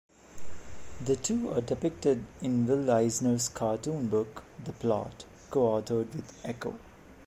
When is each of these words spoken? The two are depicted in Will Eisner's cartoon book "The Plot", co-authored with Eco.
The 1.05 1.15
two 1.15 1.51
are 1.53 1.61
depicted 1.61 2.25
in 2.41 2.65
Will 2.65 2.89
Eisner's 2.89 3.47
cartoon 3.47 4.07
book 4.07 4.41
"The 4.65 4.73
Plot", 4.73 5.25
co-authored 5.51 6.15
with 6.15 6.43
Eco. 6.43 6.79